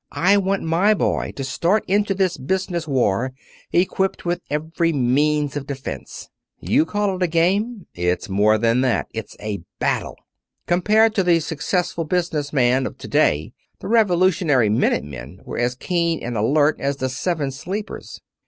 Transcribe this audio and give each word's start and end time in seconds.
I 0.13 0.35
want 0.35 0.63
my 0.63 0.95
boy 0.95 1.31
to 1.35 1.43
start 1.43 1.85
into 1.87 2.15
this 2.15 2.35
business 2.35 2.87
war 2.87 3.33
equipped 3.71 4.25
with 4.25 4.41
every 4.49 4.91
means 4.91 5.55
of 5.55 5.67
defense. 5.67 6.27
You 6.59 6.85
called 6.87 7.21
it 7.21 7.25
a 7.25 7.27
game. 7.27 7.85
It's 7.93 8.27
more 8.27 8.57
than 8.57 8.81
that 8.81 9.05
it's 9.13 9.37
a 9.39 9.61
battle. 9.77 10.15
Compared 10.65 11.13
to 11.13 11.23
the 11.23 11.39
successful 11.39 12.03
business 12.05 12.51
man 12.51 12.87
of 12.87 12.97
to 12.97 13.07
day 13.07 13.53
the 13.79 13.87
Revolutionary 13.87 14.69
Minute 14.69 15.03
Men 15.03 15.39
were 15.43 15.59
as 15.59 15.75
keen 15.75 16.23
and 16.23 16.35
alert 16.35 16.77
as 16.79 16.97
the 16.97 17.07
Seven 17.07 17.51
Sleepers. 17.51 18.21